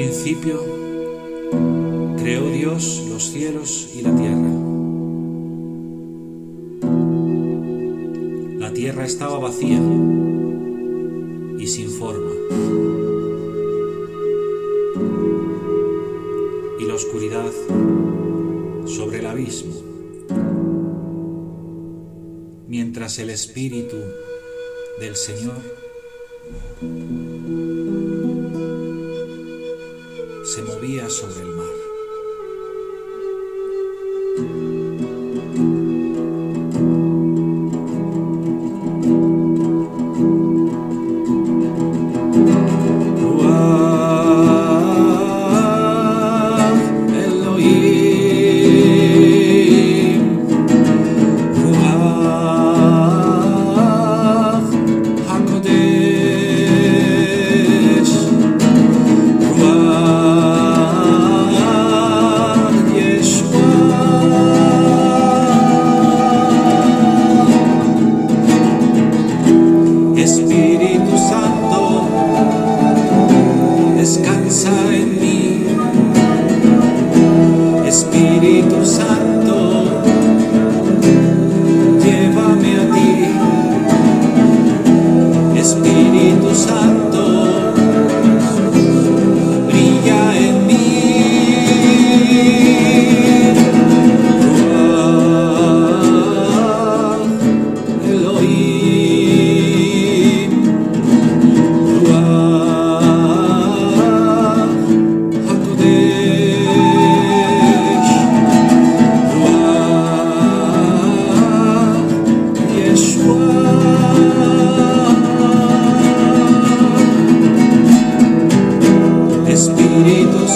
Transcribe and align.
principio 0.00 0.58
creó 2.16 2.48
Dios 2.48 3.04
los 3.10 3.22
cielos 3.22 3.90
y 3.94 4.00
la 4.00 4.16
tierra. 4.16 4.50
La 8.58 8.72
tierra 8.72 9.04
estaba 9.04 9.38
vacía 9.38 9.78
y 11.58 11.66
sin 11.66 11.90
forma. 11.90 12.32
Y 16.78 16.84
la 16.86 16.94
oscuridad 16.94 17.52
sobre 18.86 19.18
el 19.18 19.26
abismo. 19.26 19.74
Mientras 22.68 23.18
el 23.18 23.28
Espíritu 23.28 23.98
del 24.98 25.14
Señor 25.14 25.89
se 30.50 30.62
movía 30.62 31.08
sobre 31.08 31.42
el 31.42 31.54
mar. 31.54 31.79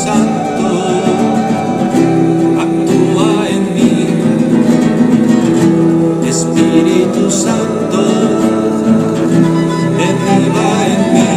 Santo, 0.04 0.68
actúa 2.60 3.48
en 3.48 3.62
mí, 3.74 3.92
Espíritu 6.28 7.30
Santo, 7.30 8.02
me 9.96 10.08
en 10.92 11.00
mí, 11.14 11.32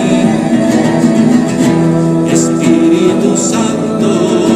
Espíritu 2.30 3.38
Santo. 3.38 4.47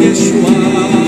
Yeshua. 0.00 1.01